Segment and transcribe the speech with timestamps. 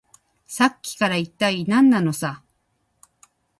[0.47, 2.43] さっきから、いったい何なのさ。